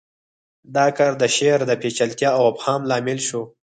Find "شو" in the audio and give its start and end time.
3.27-3.41